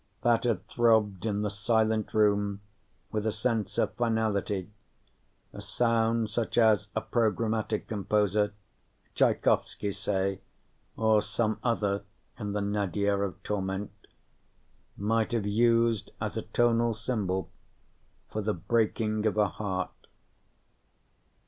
[0.23, 2.61] That had throbbed in the silent room
[3.11, 4.71] with a sense of finality,
[5.53, 8.51] a sound such as a programmatic composer
[9.13, 10.41] Tchaikovsky, say,
[10.97, 12.03] or some other
[12.39, 13.91] in the nadir of torment
[14.97, 17.51] might have used as a tonal symbol
[18.27, 20.07] for the breaking of a heart.